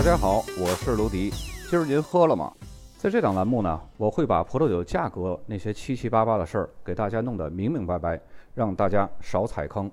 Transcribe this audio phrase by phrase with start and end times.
[0.00, 1.30] 大家好，我是卢迪。
[1.68, 2.50] 今儿您喝了吗？
[2.96, 8.18] 在这档栏目呢，我会把葡萄酒价格那些七七八八的事儿给大家弄得明明白白，
[8.54, 9.90] 让大家少踩坑。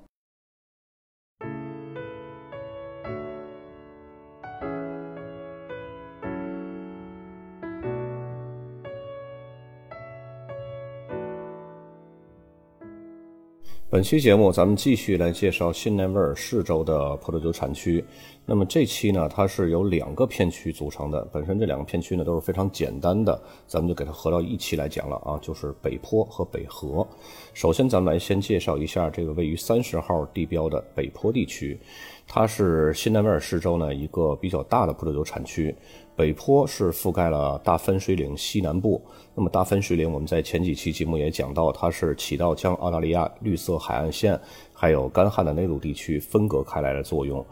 [13.90, 18.04] 本期节目，咱们继续来介绍新南威尔士州的葡萄酒产区。
[18.50, 21.22] 那么这期呢，它是由两个片区组成的。
[21.34, 27.06] 本身这两个片区呢都是非常简单的，咱们就给它合到一起来讲了啊，就是北坡和北河。
[27.54, 31.78] 首先，咱们来先介绍一下这个位于三十号地标的北坡地区，
[32.26, 35.76] 它是新南威尔士州呢一个比较大的葡萄酒产区。
[36.16, 39.00] 北坡是覆盖了大分水岭西南部。
[39.36, 44.40] 那么大分水岭，我们在前几期节目也讲到，它是起到将澳大利亚绿色海岸线
[44.80, 47.44] 还有干旱的内陆地区分隔开来的作用。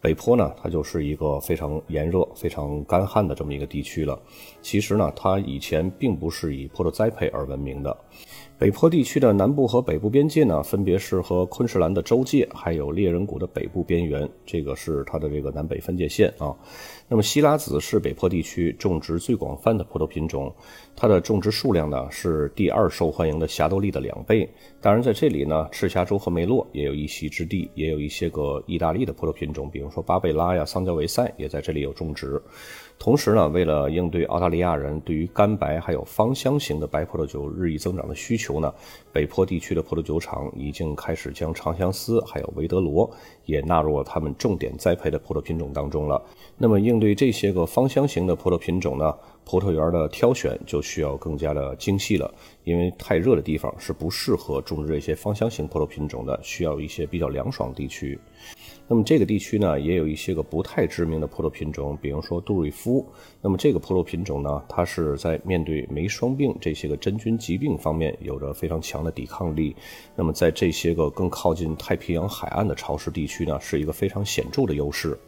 [0.00, 4.16] 北坡呢，它就是一个非常炎热、非常干旱的这么一个地区了。
[4.62, 7.98] 其实呢，它以前并不是以葡萄栽培而闻名的。
[8.58, 16.52] 北坡地区的南部和北部边界呢，分别是和昆士兰的州界，还有猎人谷的北部边缘，这个是它的这个南北分界线啊。
[17.06, 20.52] 那么希拉子是北坡地区种植最广泛的葡萄品种，
[20.96, 24.50] 它的种植数量呢是第二受欢迎的霞多丽的两倍。
[24.80, 32.42] 当然，在这里呢，赤霞珠和梅洛也有一席之地，也有一些个意大利的葡萄品种，比如说巴贝拉呀、桑娇维塞也在这里有种植。
[32.98, 38.74] 同时呢，为了应对澳大利亚人对于干白还有芳香型的白葡萄酒日益增长的需求呢，
[39.12, 43.08] 北坡地区的葡萄酒厂已经开始将长相思还有维德罗
[43.44, 46.20] 也纳入了他们重点栽培的葡萄品种当中了。
[46.56, 52.28] 那么，应对这些个芳香型的葡萄品种呢，葡萄园的挑选就需要更加的精细了，
[52.64, 58.18] 因为太热的地方是不适合种植这些芳香型葡萄品种的，需要一些比较凉爽地区。
[58.90, 63.06] 那么这个地区呢，也有一些个不太知名的葡萄品种，比如说杜瑞夫。
[63.42, 69.76] 那么这个葡萄品种呢，它是在面对梅霜病这些个真菌疾病方面有着非常强的抵抗力。
[70.16, 75.18] 那么在这些个更靠近太平洋海岸的潮湿地区呢，是一个非常显著的优势。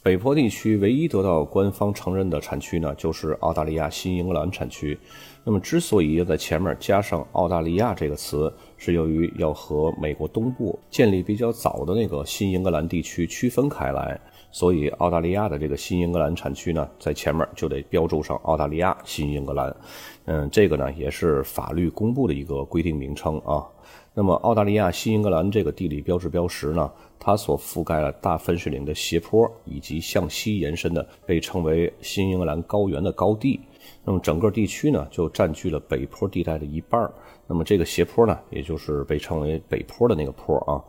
[0.00, 4.98] 北坡地区唯一得到官方承认的产区呢，就是澳大利亚新英格兰产区。
[5.44, 14.18] 那么之所以要在前面加上“澳大利亚”这个词，是由于要和美国东部建立比较早的那个新英格兰地区区分开来，
[14.50, 19.76] 所以澳大利亚的这个新英格兰产区呢，在前面就得标注上“澳大利亚新英格兰”。
[20.24, 23.66] 嗯，这个呢也是法律公布的一个规定名称啊。
[24.14, 26.90] 那么澳大利亚新英格兰这个地理标志标识呢？
[27.20, 33.60] 它所覆盖了大分水岭的斜坡，以及向西延伸的被称为新英格兰高原的高地。
[34.08, 36.98] 那么整个地区呢，就占据了北坡地带的一半。
[37.46, 40.80] 那么这个斜坡呢，也就是被称为北坡的那个坡啊。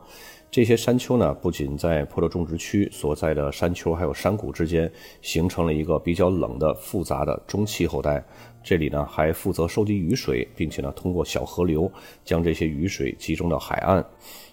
[0.50, 4.90] 这些山丘呢，不仅在葡萄种植区所在的山丘还有山谷之间
[5.22, 8.24] 形成了一个比较冷的复杂的中气候带。
[8.64, 11.92] 这里呢，还负责收集雨水，并且呢，通过小河流
[12.24, 14.02] 将这些雨水集中到海岸。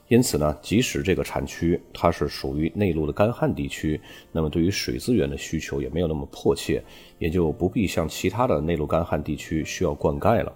[0.08, 4.00] 因此呢，即使这个产区它是属于内陆的干旱地区，
[4.30, 6.82] 那么对于水资源的需求也没有那么迫切，
[7.18, 10.52] 也就不必像其他的内陆干旱地区需要灌溉了。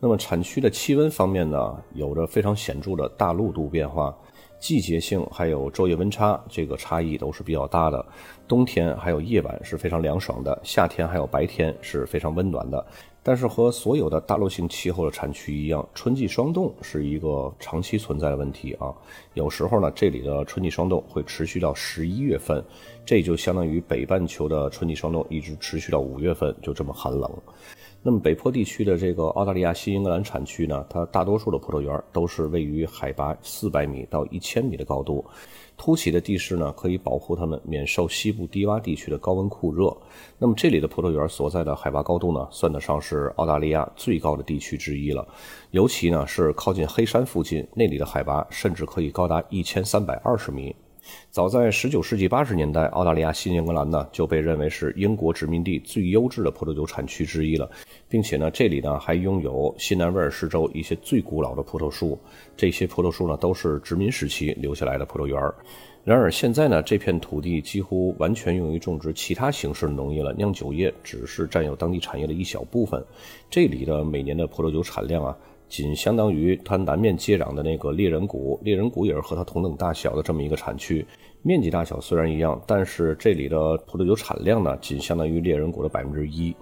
[0.00, 4.16] 那么产区的气温方面呢，有着非常显著的大陆度变化，
[4.58, 8.04] 季节性还有昼夜温差这个差异都是比较大的。
[8.48, 12.84] 冬天还有夜晚是非常凉爽的，夏天还有白天是非常温暖的。
[13.22, 18.94] 但是和所有的大陆性气候的产区一样，春季霜冻是一个长期存在的问题啊。
[19.34, 22.64] 有时候呢，这里的春季霜冻会持续到十一月份，
[23.04, 27.30] 这就相当于北半球的春季霜冻一直持续到五月份，就这么寒冷。
[28.02, 35.22] 那么北坡地区的这个澳大利亚新英格兰产区呢，它大多数的葡萄园都是位于海拔四百米到一千米的高度。
[35.76, 39.94] 凸起的地势呢，可以保护它们免受西部低洼地区的高温酷热。
[40.38, 45.26] 那么这里的葡萄园所在的海拔高度呢，算得上是澳大利亚最高的地区之一了。
[45.70, 50.74] 尤其呢是靠近黑山附近，那里的海拔甚至可以高达一千三百二十米。
[51.30, 57.70] 早在19世纪80年代，澳大利亚新英格兰呢就被认为是英国殖民地最优质的葡萄酒产区之一了，
[58.08, 62.18] 并且呢，这里呢还拥有新南威尔士州一些最古老的葡萄树，
[62.56, 65.40] 这些葡萄树呢都是殖民时期留下来的葡萄园。
[66.02, 73.04] 然而现在呢，这片土地几乎完全用于种植其他形式的农业了，酿酒业只是占有当地产业的一小部分。
[73.50, 75.36] 这里的每年的葡萄酒产量啊。
[75.70, 81.06] 仅相当于它南面接壤的那个猎人谷，猎人谷也是和它同等大小的这么一个产区，
[81.42, 86.54] 面积大小虽然一样，但是这里的葡萄酒产量呢，仅相当于猎人谷的百分之一。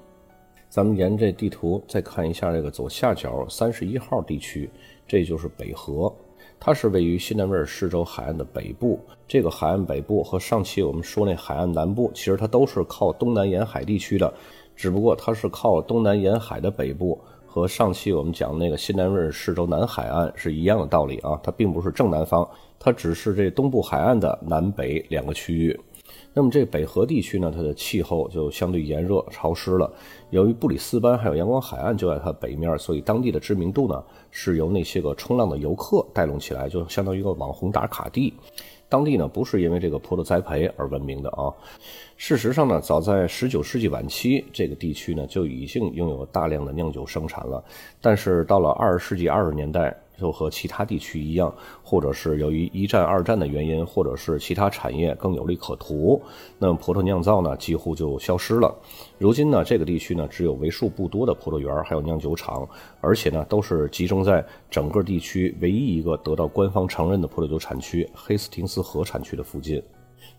[0.69, 4.69] 咱们沿这地图再看一下这个左下角三十一号地区，
[5.07, 6.15] 这就是北河。
[6.61, 9.01] 它是位于新南威尔士州海岸的北部。
[9.27, 14.31] 这个海岸北部和上期我们说那海岸南部，其实它都是靠东南沿海地区的，
[14.77, 17.19] 只不过它是靠东南沿海的北部，
[17.49, 21.41] 和上期我们讲那个西南威尔士州南海岸是一样的道理啊。
[21.43, 22.49] 它并不是正南方，
[22.79, 25.79] 它只是这东部海岸的南北两个区域。
[26.35, 29.91] 那么这北河地区呢，它的气候就相对炎热潮湿了。
[30.31, 38.33] 由于布里斯班还有阳光海岸就在它北面，所以当地的知名度呢是由那些个冲浪的游客带动起来，就相当于一个网红打卡地。
[38.89, 41.53] 当地呢不是因为这个葡萄栽培而闻名的啊。
[42.17, 47.63] 事实上呢，早在十九世纪晚期，这个地区呢就已经拥有大量的酿酒生产了。
[48.01, 49.97] 但是到了二十世纪二十年代。
[50.19, 56.21] 就和其他地区一样，或者是由于一战、二战的原因，或者是其他产业更有利可图，
[56.59, 58.75] 那么葡萄酿造呢几乎就消失了。
[59.19, 62.69] 如今呢，这个地区呢只有为数不多的葡萄园还有酿酒厂，
[63.01, 69.83] 而且呢都是集中在整个地区唯一一个得到官方承认的葡萄酒产区——黑斯廷斯河产区的附近。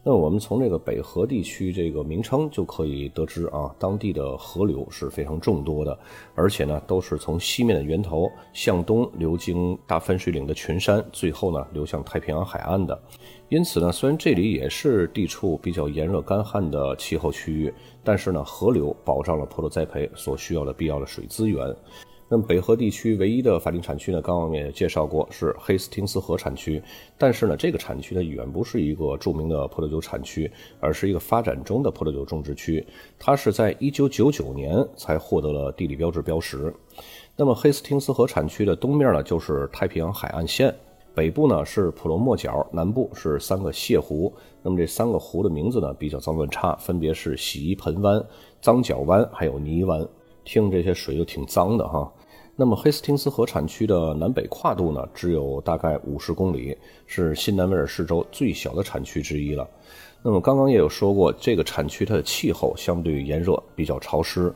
[0.01, 5.97] 那我们从这个北河地区这个名称就可以得知啊，当地的河流是非常众多的，
[6.35, 12.97] 而且呢都是从西面的源头向东流经大分水岭的群山，最后呢流向太平洋海岸的。
[13.49, 21.75] 因此呢，虽然这里也是地处比较炎热干旱的气候区域，但是呢河流保障了葡萄栽培所需要的必要的水资源。
[22.31, 26.79] 那么北河地区唯一的法定产区呢，刚刚我们也介绍过是黑斯廷斯河产区，
[27.17, 30.49] 但是呢，这个产区呢远不是一个著名的葡萄酒产区，
[30.79, 32.85] 而是一个发展中的葡萄酒种植区。
[33.17, 36.71] 它是在1999年才获得了地理标志标识。
[37.35, 40.71] 那么黑斯廷斯河产区的东面呢就是太平洋海岸线，
[41.15, 44.31] 北部呢是普罗莫角，南部是三个泻湖。
[44.61, 48.23] 那么这三个湖的名字呢比较脏乱差，分别是洗衣盆湾、
[48.61, 50.07] 脏脚湾还有泥湾。
[50.45, 52.11] 听这些水就挺脏的哈。
[52.59, 56.75] 那么黑斯廷斯河产区的南北跨度呢，只有大概五十公里，
[57.07, 59.65] 是新南威尔士州最小的产区之一了。
[60.21, 64.53] 那么刚刚也有说过，这个产区它的气候相对炎热，比较潮湿，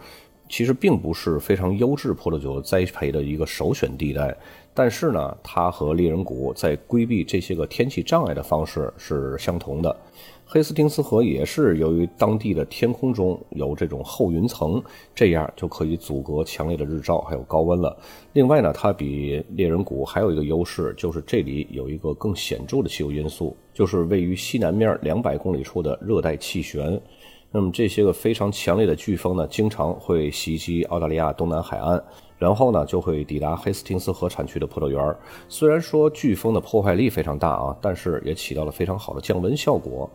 [0.50, 4.36] 其实并不是非常优质葡萄酒栽培的一个首选地带。
[4.74, 9.96] 但是呢，它和猎人谷在规避这些个天气障碍的方式是相同的。
[10.45, 14.81] 黑斯廷斯河也是由于当地的天空中有这种厚云层，
[15.16, 17.98] 这样就可以阻隔强烈的日照还有高温了。
[18.34, 27.01] 另外呢，它比猎人谷还有一个优势，就是这里有一个更显著的气候因素，就是位于西南面两百公里处的热带气旋。
[27.50, 32.04] 那么这些个非常强烈的飓风呢，经常会袭击澳大利亚东南海岸。
[32.44, 35.16] 然后呢，就会抵达黑斯廷斯河产区的葡萄园。
[35.48, 40.10] 虽然说飓风的破坏力非常大啊，但是也起到了非常好的降温效果。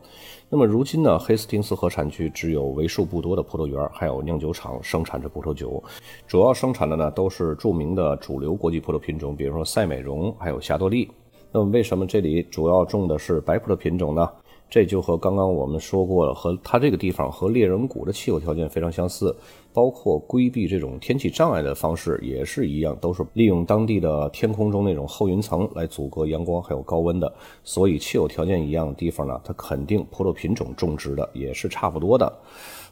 [0.51, 5.83] 那么如今呢，黑斯廷斯河产区只有为数不多的葡萄园，还有酿酒厂生产着葡萄酒，
[6.27, 11.11] 主要生产的呢都是著名的主流国际葡萄品种，比如说赛美容，还有霞多丽。
[11.51, 14.31] 那么为什么这里主要种的是白葡萄品种呢？
[14.71, 19.35] 这就和刚刚我们说过了，和它这个地方和猎人谷的气候条件非常相似，
[19.73, 27.33] 包括规避这种天气障碍的方式也是一样，都是利用当地的天空中那种厚云层来阻隔阳光还有高温的。
[27.65, 32.31] 所以气候条件一样的地方呢，它肯定葡萄品种种植的也是差不多的。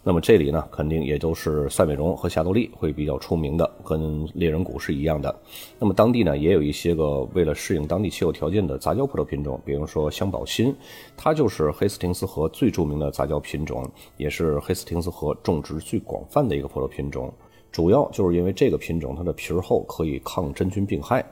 [0.08, 5.34] 那么这里呢，肯定也都是赛美容和霞多丽会比较出名的，跟猎人谷是一样的。
[5.80, 10.72] 那么当地呢，也有一些个为了适应当地气候条件的杂交葡萄品种，比如说香宝新，
[11.16, 13.84] 它就是黑斯廷斯河最著名的杂交品种，
[14.16, 17.34] 也是黑斯廷斯河种植最广泛的一个葡萄品种。
[17.72, 21.26] 主要就是因为这个品种它的皮儿厚，可以抗真菌病害。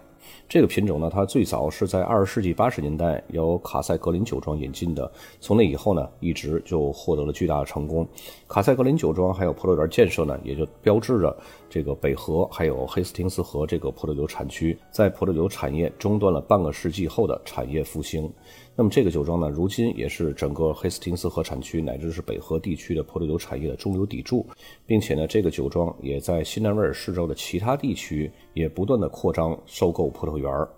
[0.49, 5.11] 这个品种呢，它最早是在二十世纪八十年代由卡塞格林酒庄引进的。
[5.41, 8.07] 从那以后呢，一直就获得了巨大的成功。
[8.47, 11.37] 卡塞格林酒庄还有葡萄园建设呢，也就标志着
[11.69, 18.31] 这个北河还有黑斯廷斯河这个葡萄酒产区在葡萄酒产业中断了半个世纪后的产业复兴。
[18.77, 24.45] 那么这个酒庄呢，如今也是整个黑斯廷斯河产区乃至是北河地区的葡萄酒产业的中流砥柱，
[24.85, 30.69] 并且呢，这个酒庄也在新南威尔士州的其他地区也不断的扩张收购葡萄园儿。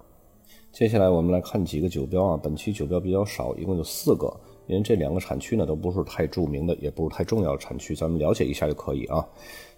[0.73, 4.31] 接下来我们来看几个酒标啊，本期酒标比较少，一共有四个，
[4.67, 9.25] 因为这两个产区呢都不是太著名的，也不是太重要的产区，咱们了解一下就可以啊。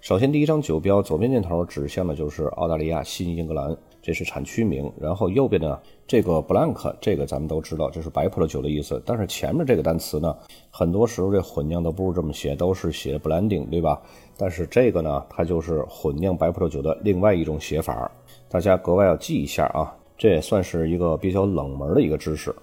[0.00, 3.76] 首先第一张酒标左边箭头指向的就是澳大利亚新英格兰。
[4.00, 9.02] 这是产区名，然后右边呢，这个 blank，这个咱们都知道，这是白葡萄酒的意思。
[9.04, 10.34] 但是前面这个单词呢，
[10.70, 14.00] 很多时候这混酿都不是这么写，都是写 blending，对吧？
[14.38, 18.10] 但是这个呢，它就是混酿白葡萄酒的另外一种写法，
[18.48, 19.94] 大家格外要记一下啊。
[20.16, 22.54] 这也算是一个比较冷门的一个知识。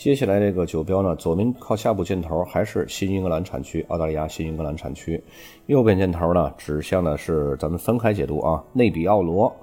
[0.00, 5.22] 接下来这个酒标呢，左边靠下部箭头还是新英格兰产区，澳大利亚新英格兰产区，
[5.66, 9.54] 右边箭头呢指向的是咱们分开解读啊，内比奥罗。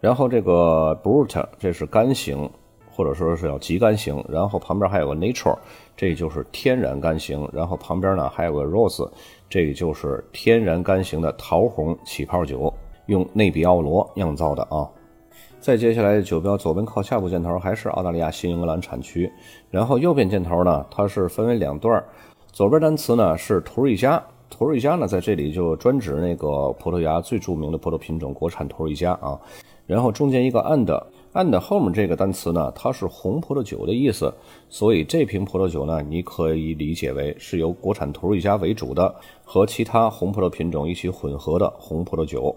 [0.00, 2.50] 然后这个 Brut 这是干型，
[2.90, 4.20] 或者说是要极干型。
[4.28, 5.56] 然后旁边还有个 Nature，
[5.96, 7.48] 这就是天然干型。
[7.52, 9.08] 然后旁边呢还有个 Rose，
[9.48, 12.74] 这就是天然干型的桃红起泡酒，
[13.06, 14.90] 用内比奥罗酿造的啊。
[15.64, 19.32] 再接下来的酒标左边靠下部箭头还是澳大利亚新英格兰产区，
[19.70, 22.04] 然后右边箭头呢，它是分为两段，
[22.52, 29.40] 左边单词呢是图瑞加，图瑞加呢在这里就专指那个葡萄牙最著名的葡萄品种国产图瑞加啊，
[29.86, 34.30] 然后中间一个 and，and 后面这个单词呢，它是红葡萄酒的意思，
[34.68, 42.54] 所以这瓶葡萄酒呢，你可以理解为是由国产图瑞加为主的，和其他红葡萄品种一起混合的红葡萄酒。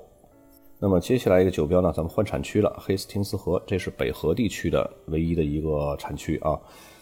[0.80, 6.56] 那么接下来一个酒标呢，咱们换产区了，黑斯廷斯河，这是北河地区的唯一的一个产区啊。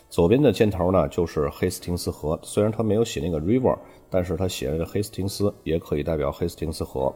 [0.08, 3.78] 左边的箭头呢就是黑斯廷斯河，虽然它没有写那个 river，
[4.10, 7.14] 但是它写了黑斯廷斯，也可以代表黑斯廷斯河。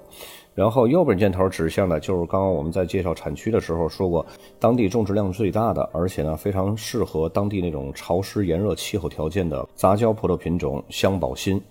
[0.53, 4.25] 然后右边箭头指向的就是刚刚我们在介绍产区的时候说过，
[4.59, 11.61] 当地种植量最大的，而且呢非常适合当地那种潮湿炎热气候条件的杂交葡萄品种香宝新。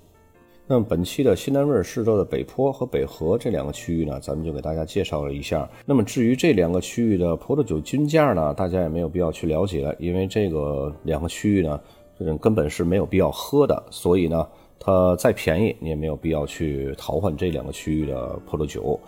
[0.70, 5.66] 那么本期的新南威尔士州的北坡和北河这两个区域呢，咱们就给大家介绍了一下。
[5.86, 11.80] 那么至于这两个区域的葡萄酒均价呢，大家也没有必要去了解，因为这个两个区域呢，
[12.18, 14.46] 这种根本是没有必要喝的，所以呢，
[14.78, 19.00] 它再便宜你也没有必要去淘换这两个区域的葡萄酒。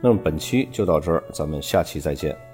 [0.00, 2.47] 那么本期就到这儿，咱们下期再见。